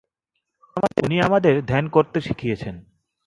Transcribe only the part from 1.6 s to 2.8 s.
ধ্যান করতে শিখিয়েছেন।